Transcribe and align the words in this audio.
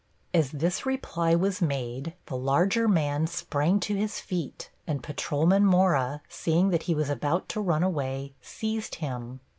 As 0.33 0.49
this 0.49 0.83
reply 0.83 1.35
was 1.35 1.61
made, 1.61 2.15
the 2.25 2.35
larger 2.35 2.87
man 2.87 3.27
sprang 3.27 3.79
to 3.81 3.93
his 3.95 4.19
feet, 4.19 4.71
and 4.87 5.03
Patrolman 5.03 5.63
Mora, 5.63 6.23
seeing 6.27 6.69
that 6.71 6.81
he 6.89 6.95
was 6.95 7.11
about 7.11 7.47
to 7.49 7.61
run 7.61 7.83
away, 7.83 8.33
seized 8.41 8.95
him. 8.95 9.41